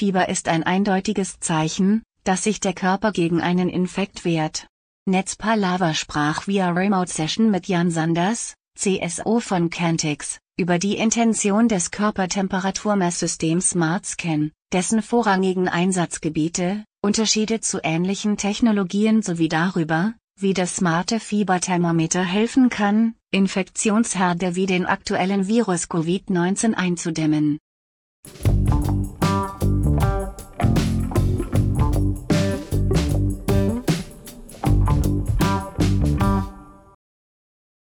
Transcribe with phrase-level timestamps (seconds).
[0.00, 4.66] Fieber ist ein eindeutiges Zeichen, dass sich der Körper gegen einen Infekt wehrt.
[5.04, 11.90] Netzpalava sprach via Remote Session mit Jan Sanders, CSO von Cantix, über die Intention des
[11.90, 22.24] Körpertemperaturmesssystems SmartScan, dessen vorrangigen Einsatzgebiete, Unterschiede zu ähnlichen Technologien sowie darüber, wie das smarte Fieberthermometer
[22.24, 27.58] helfen kann, Infektionsherde wie den aktuellen Virus Covid-19 einzudämmen.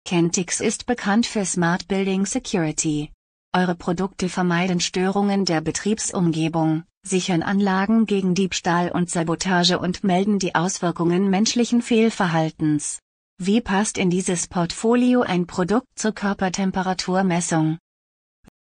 [0.07, 3.11] Kentix ist bekannt für Smart Building Security.
[3.53, 10.55] Eure Produkte vermeiden Störungen der Betriebsumgebung, sichern Anlagen gegen Diebstahl und Sabotage und melden die
[10.55, 12.99] Auswirkungen menschlichen Fehlverhaltens.
[13.37, 17.77] Wie passt in dieses Portfolio ein Produkt zur Körpertemperaturmessung?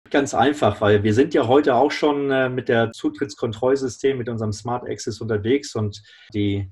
[0.09, 4.51] Ganz einfach, weil wir sind ja heute auch schon äh, mit der Zutrittskontrollsystem, mit unserem
[4.51, 6.03] Smart Access unterwegs und
[6.33, 6.69] die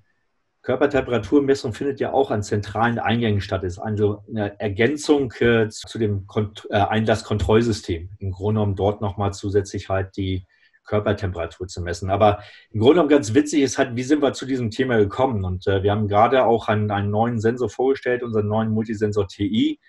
[0.61, 3.63] Körpertemperaturmessung findet ja auch an zentralen Eingängen statt.
[3.63, 8.09] Das ist also eine Ergänzung äh, zu dem Kont äh, Einlasskontrollsystem.
[8.19, 10.45] Im Grunde genommen dort nochmal zusätzlich halt die
[10.89, 12.09] Körpertemperatur zu messen.
[12.09, 12.39] Aber
[12.71, 15.45] im Grunde genommen ganz witzig ist halt, wie sind wir zu diesem Thema gekommen?
[15.45, 19.80] Und äh, wir haben gerade auch einen, einen neuen Sensor vorgestellt, unseren neuen Multisensor TI,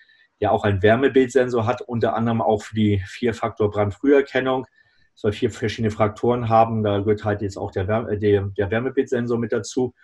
[0.41, 4.66] der auch einen Wärmebildsensor hat, unter anderem auch für die Vier-Faktor-Brandfrüherkennung.
[5.14, 6.82] Soll vier verschiedene Fraktoren haben.
[6.82, 9.94] Da gehört halt jetzt auch der, Wärme, der, der Wärmebildsensor mit dazu.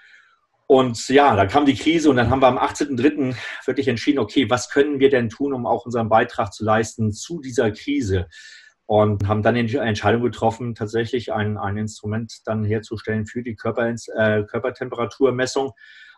[0.68, 3.36] Und ja, da kam die Krise und dann haben wir am 18.03.
[3.66, 7.40] wirklich entschieden, okay, was können wir denn tun, um auch unseren Beitrag zu leisten zu
[7.40, 8.26] dieser Krise?
[8.88, 13.88] Und haben dann die Entscheidung getroffen, tatsächlich ein, ein Instrument dann herzustellen für die Körper,
[13.88, 15.72] äh, Körpertemperaturmessung.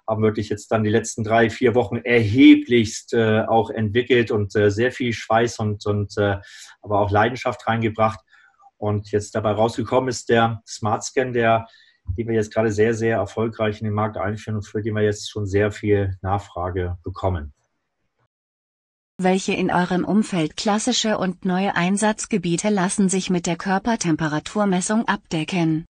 [0.06, 4.70] Haben wirklich jetzt dann die letzten drei, vier Wochen erheblichst äh, auch entwickelt und äh,
[4.70, 6.38] sehr viel Schweiß und, und äh,
[6.82, 8.20] aber auch Leidenschaft reingebracht.
[8.78, 11.66] Und jetzt dabei rausgekommen ist der Smart Scan, der
[12.16, 15.02] die wir jetzt gerade sehr, sehr erfolgreich in den Markt einführen und für die wir
[15.02, 17.52] jetzt schon sehr viel Nachfrage bekommen.
[19.20, 25.86] Welche in eurem Umfeld klassische und neue Einsatzgebiete lassen sich mit der Körpertemperaturmessung abdecken?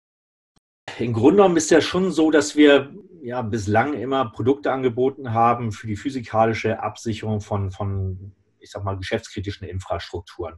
[1.00, 5.72] Im Grunde genommen ist ja schon so, dass wir ja bislang immer Produkte angeboten haben
[5.72, 10.56] für die physikalische Absicherung von, von ich sag mal, geschäftskritischen Infrastrukturen.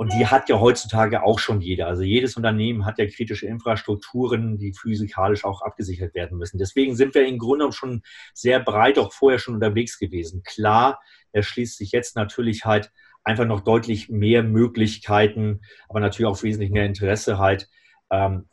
[0.00, 1.86] Und die hat ja heutzutage auch schon jeder.
[1.86, 6.56] Also jedes Unternehmen hat ja kritische Infrastrukturen, die physikalisch auch abgesichert werden müssen.
[6.56, 8.02] Deswegen sind wir im Grunde genommen schon
[8.32, 10.42] sehr breit auch vorher schon unterwegs gewesen.
[10.42, 11.02] Klar,
[11.32, 12.90] erschließt sich jetzt natürlich halt
[13.24, 17.68] einfach noch deutlich mehr Möglichkeiten, aber natürlich auch wesentlich mehr Interesse halt.
[18.10, 18.48] Ähm,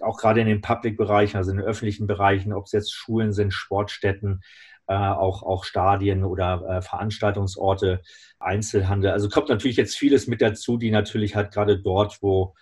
[0.00, 3.52] auch gerade in den Public-Bereichen, also in den öffentlichen Bereichen, ob es jetzt Schulen sind,
[3.52, 4.40] Sportstätten,
[4.90, 8.02] äh, auch, auch Stadien oder äh, Veranstaltungsorte,
[8.40, 9.12] Einzelhandel.
[9.12, 12.54] Also kommt natürlich jetzt vieles mit dazu, die natürlich halt gerade dort, wo,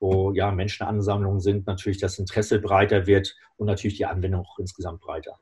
[0.00, 5.00] wo ja Menschenansammlungen sind, natürlich das Interesse breiter wird und natürlich die Anwendung auch insgesamt
[5.00, 5.38] breiter.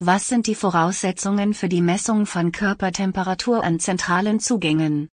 [0.00, 5.08] Was sind die Voraussetzungen für die Messung von Körpertemperatur an zentralen Zugängen?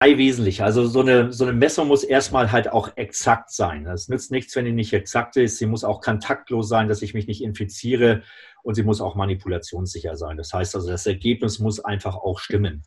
[0.00, 0.62] Drei wesentliche.
[0.62, 3.86] Also so eine, so eine Messung muss erstmal halt auch exakt sein.
[3.86, 5.56] Es nützt nichts, wenn die nicht exakt ist.
[5.56, 8.22] Sie muss auch kontaktlos sein, dass ich mich nicht infiziere
[8.66, 10.36] und sie muss auch manipulationssicher sein.
[10.36, 12.82] Das heißt also, das Ergebnis muss einfach auch stimmen.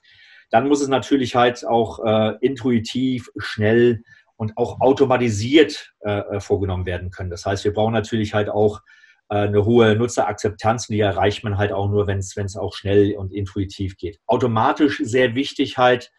[0.52, 4.04] Dann muss es natürlich halt auch äh, intuitiv, schnell
[4.36, 7.30] und auch automatisiert äh, vorgenommen werden können.
[7.30, 8.82] Das heißt, wir brauchen natürlich halt auch
[9.30, 13.32] äh, eine hohe Nutzerakzeptanz, die erreicht man halt auch nur, wenn es auch schnell und
[13.32, 14.20] intuitiv geht.
[14.28, 16.12] Automatisch sehr wichtig halt,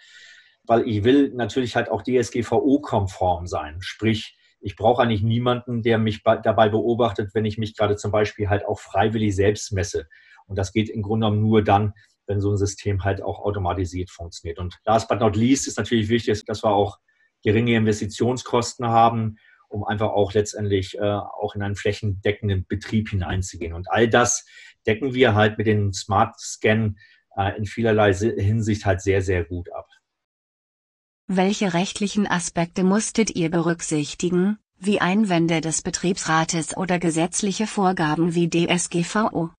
[0.65, 3.77] weil ich will natürlich halt auch DSGVO-konform sein.
[3.81, 8.49] Sprich, ich brauche eigentlich niemanden, der mich dabei beobachtet, wenn ich mich gerade zum Beispiel
[8.49, 10.07] halt auch freiwillig selbst messe.
[10.47, 11.95] Und das geht im Grunde genommen nur dann,
[12.27, 14.59] wenn so ein System halt auch automatisiert funktioniert.
[14.59, 16.99] Und last but not least ist natürlich wichtig, dass wir auch
[17.43, 19.37] geringe Investitionskosten haben,
[19.69, 23.73] um einfach auch letztendlich äh, auch in einen flächendeckenden Betrieb hineinzugehen.
[23.73, 24.45] Und all das
[24.87, 26.97] decken wir halt mit dem Smart Scan
[27.37, 29.87] äh, in vielerlei Hinsicht halt sehr, sehr gut ab.
[31.33, 39.51] Welche rechtlichen Aspekte musstet ihr berücksichtigen, wie Einwände des Betriebsrates oder gesetzliche Vorgaben wie DSGVO?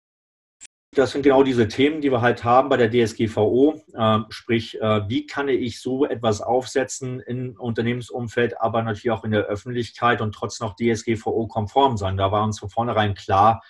[0.93, 3.81] Das sind genau diese Themen, die wir halt haben bei der DSGVO.
[3.93, 9.31] Äh, sprich, äh, wie kann ich so etwas aufsetzen im Unternehmensumfeld, aber natürlich auch in
[9.31, 12.17] der Öffentlichkeit und trotzdem noch DSGVO-konform sein.
[12.17, 13.63] Da war uns von vornherein klar,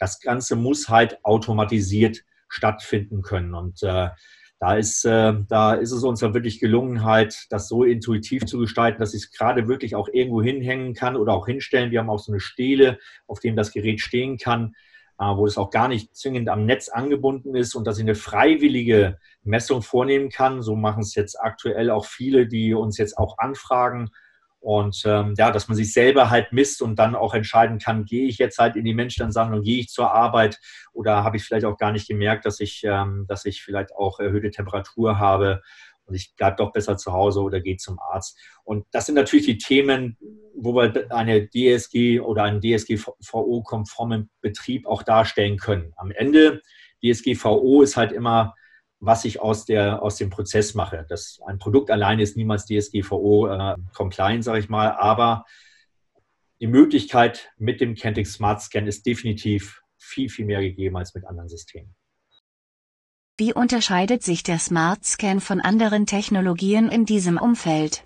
[0.00, 3.54] das Ganze muss halt automatisiert stattfinden können.
[3.54, 4.08] Und äh,
[4.64, 8.58] da ist, äh, da ist es uns dann wirklich gelungen, halt das so intuitiv zu
[8.58, 11.90] gestalten, dass ich es gerade wirklich auch irgendwo hinhängen kann oder auch hinstellen.
[11.90, 14.74] Wir haben auch so eine Stele, auf dem das Gerät stehen kann,
[15.18, 18.14] äh, wo es auch gar nicht zwingend am Netz angebunden ist und dass ich eine
[18.14, 20.62] freiwillige Messung vornehmen kann.
[20.62, 24.12] So machen es jetzt aktuell auch viele, die uns jetzt auch anfragen
[24.64, 28.26] Und ähm, ja, dass man sich selber halt misst und dann auch entscheiden kann, gehe
[28.26, 30.58] ich jetzt halt in die Menschenansammlung, gehe ich zur Arbeit
[30.94, 34.20] oder habe ich vielleicht auch gar nicht gemerkt, dass ich, ähm, dass ich vielleicht auch
[34.20, 35.60] erhöhte Temperatur habe
[36.06, 38.38] und ich bleibe doch besser zu Hause oder gehe zum Arzt.
[38.64, 40.16] Und das sind natürlich die Themen,
[40.56, 45.92] wo wir eine DSG oder einen DSGVO-konformen Betrieb auch darstellen können.
[45.96, 46.62] Am Ende,
[47.04, 48.54] DSGVO ist halt immer
[49.00, 51.04] was ich aus, der, aus dem Prozess mache.
[51.08, 55.44] Das, ein Produkt alleine ist niemals DSGVO-compliant, äh, sage ich mal, aber
[56.60, 61.26] die Möglichkeit mit dem Kentic Smart Scan ist definitiv viel, viel mehr gegeben als mit
[61.26, 61.94] anderen Systemen.
[63.36, 68.04] Wie unterscheidet sich der Smart Scan von anderen Technologien in diesem Umfeld?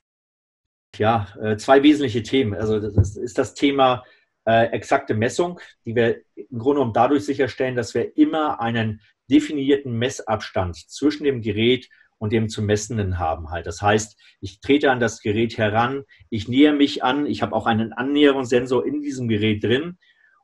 [0.97, 2.55] Ja, äh, zwei wesentliche Themen.
[2.55, 4.05] Also das ist das Thema
[4.47, 9.93] äh, exakte Messung, die wir im Grunde genommen dadurch sicherstellen, dass wir immer einen definierten
[9.93, 11.89] Messabstand zwischen dem Gerät
[12.19, 13.67] und dem zu messenden haben halt.
[13.67, 17.67] Das heißt, ich trete an das Gerät heran, ich nähere mich an, ich habe auch
[17.67, 19.99] einen Annäherungssensor in diesem Gerät drin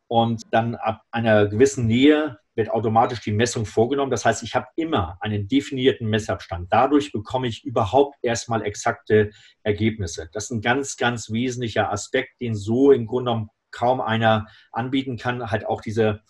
[0.06, 4.12] und dann ab einer gewissen Nähe wird automatisch die Messung vorgenommen.
[4.12, 6.72] Das heißt, ich habe immer einen definierten Messabstand.
[6.72, 9.30] Dadurch bekomme ich überhaupt erstmal exakte
[9.64, 10.28] Ergebnisse.
[10.32, 15.50] Das ist ein ganz, ganz wesentlicher Aspekt, den so im Grunde kaum einer anbieten kann.
[15.50, 16.20] Halt auch diese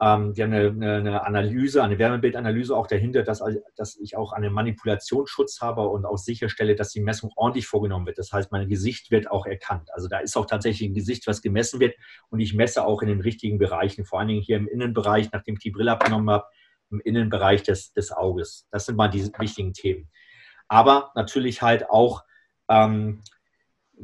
[0.00, 3.42] ähm, wir haben eine, eine, Analyse, eine Wärmebildanalyse auch dahinter, dass,
[3.76, 8.18] dass ich auch einen Manipulationsschutz habe und auch sicherstelle, dass die Messung ordentlich vorgenommen wird.
[8.18, 9.88] Das heißt, mein Gesicht wird auch erkannt.
[9.94, 11.94] Also da ist auch tatsächlich ein Gesicht, was gemessen wird
[12.28, 15.54] und ich messe auch in den richtigen Bereichen, vor allen Dingen hier im Innenbereich, nachdem
[15.54, 16.44] ich die Brille abgenommen habe,
[16.90, 18.66] im Innenbereich des, des Auges.
[18.70, 20.10] Das sind mal diese wichtigen Themen.
[20.68, 22.22] Aber natürlich halt auch
[22.68, 23.22] ähm,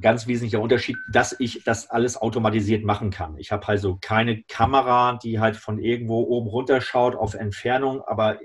[0.01, 3.37] ganz wesentlicher Unterschied, dass ich das alles automatisiert machen kann.
[3.37, 8.39] Ich habe also keine Kamera, die halt von irgendwo oben runter schaut auf Entfernung, aber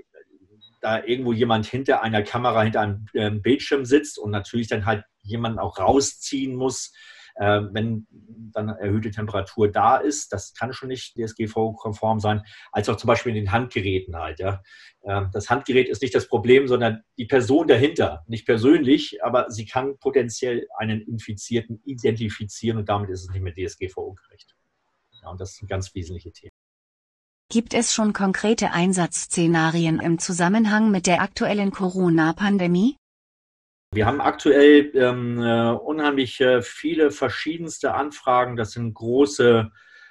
[0.80, 5.04] da irgendwo jemand hinter einer Kamera, hinter einem ähm, Bildschirm sitzt und natürlich dann halt
[5.22, 6.92] jemanden auch rausziehen muss,
[7.38, 8.06] äh, wenn
[8.52, 10.32] dann erhöhte Temperatur da ist.
[10.32, 12.42] Das kann schon nicht DSGVO-konform sein,
[12.72, 14.40] als auch zum Beispiel in den Handgeräten halt.
[14.40, 14.62] Ja.
[15.04, 18.24] Ähm, das Handgerät ist nicht das Problem, sondern die Person dahinter.
[18.26, 23.54] Nicht persönlich, aber sie kann potenziell einen Infizierten identifizieren und damit ist es nicht mehr
[23.54, 24.54] DSGVO-gerecht.
[25.22, 26.52] Ja, und das sind ganz wesentliche Themen.
[27.50, 32.96] Gibt es schon konkrete Einsatzszenarien im Zusammenhang mit der aktuellen Corona-Pandemie?
[33.90, 38.56] Wir haben aktuell ähm, äh, unheimlich äh, viele verschiedenste Anfragen.
[38.56, 39.70] Das sind große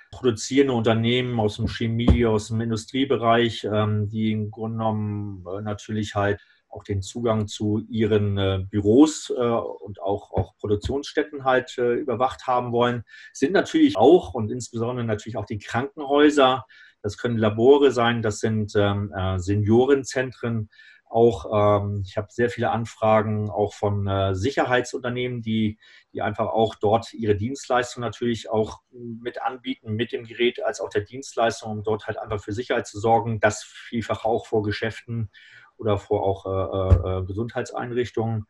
[0.09, 6.15] produzierende Unternehmen aus dem Chemie, aus dem Industriebereich, ähm, die im Grunde genommen äh, natürlich
[6.15, 11.93] halt auch den Zugang zu ihren äh, Büros äh, und auch, auch Produktionsstätten halt äh,
[11.93, 16.65] überwacht haben wollen, sind natürlich auch und insbesondere natürlich auch die Krankenhäuser.
[17.03, 20.69] Das können Labore sein, das sind ähm, äh, Seniorenzentren,
[21.09, 25.77] auch, ähm, ich habe sehr viele Anfragen auch von äh, Sicherheitsunternehmen, die,
[26.13, 30.89] die einfach auch dort ihre Dienstleistung natürlich auch mit anbieten, mit dem Gerät als auch
[30.89, 33.39] der Dienstleistung, um dort halt einfach für Sicherheit zu sorgen.
[33.39, 35.29] Das vielfach auch vor Geschäften
[35.77, 38.45] oder vor auch äh, äh, äh Gesundheitseinrichtungen.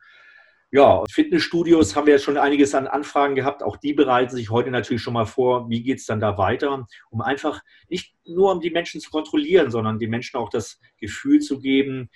[0.70, 3.62] Ja, Fitnessstudios haben wir jetzt schon einiges an Anfragen gehabt.
[3.62, 6.86] Auch die bereiten sich heute natürlich schon mal vor, wie geht es dann da weiter,
[7.08, 11.40] um einfach nicht nur um die Menschen zu kontrollieren, sondern den Menschen auch das Gefühl
[11.40, 12.10] zu geben,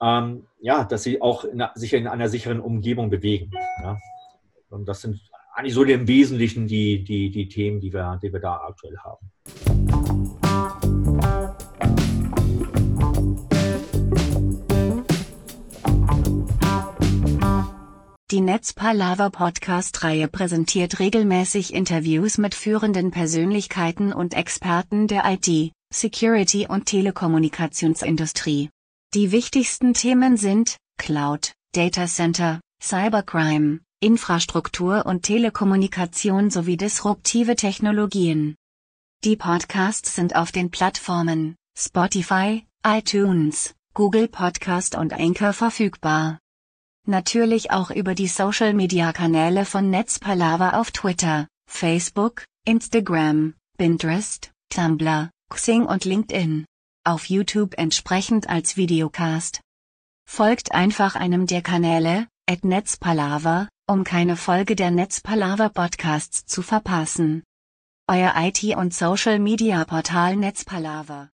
[0.00, 3.50] ähm, ja, dass sie auch in, sich in einer sicheren Umgebung bewegen.
[3.82, 3.96] Ja.
[4.70, 5.20] Und das sind
[5.54, 9.32] eigentlich so im Wesentlichen die, die, die Themen, die wir, die wir da aktuell haben.
[18.30, 26.84] Die Netzpalava Podcast-Reihe präsentiert regelmäßig Interviews mit führenden Persönlichkeiten und Experten der IT, Security und
[26.84, 28.68] Telekommunikationsindustrie.
[29.14, 38.54] Die wichtigsten Themen sind Cloud, Data Center, Cybercrime, Infrastruktur und Telekommunikation sowie disruptive Technologien.
[39.24, 46.38] Die Podcasts sind auf den Plattformen Spotify, iTunes, Google Podcast und Anchor verfügbar.
[47.06, 55.30] Natürlich auch über die Social Media Kanäle von Netzpalava auf Twitter, Facebook, Instagram, Pinterest, Tumblr,
[55.48, 56.66] Xing und LinkedIn
[57.08, 59.60] auf YouTube entsprechend als Videocast.
[60.28, 67.42] Folgt einfach einem der Kanäle, at Netzpalava, um keine Folge der Netzpalava Podcasts zu verpassen.
[68.06, 71.30] Euer IT- und Social-Media-Portal Netzpalava.